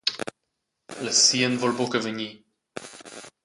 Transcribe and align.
La 1.03 1.13
sien 1.19 1.59
vul 1.65 1.77
buca 1.83 2.03
vegnir. 2.09 2.33